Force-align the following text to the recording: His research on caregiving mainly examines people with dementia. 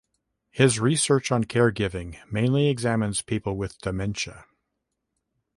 His 0.49 0.79
research 0.79 1.31
on 1.31 1.43
caregiving 1.43 2.17
mainly 2.31 2.69
examines 2.69 3.21
people 3.21 3.55
with 3.55 3.77
dementia. 3.81 4.45